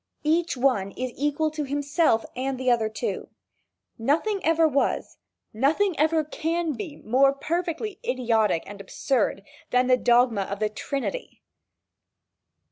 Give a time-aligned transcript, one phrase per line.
[0.23, 3.29] Each one is equal to himself and the other two.
[3.99, 5.17] Nothing ever was,
[5.53, 11.43] nothing ever can be more perfectly idiotic and absurd than the dogma of the Trinity.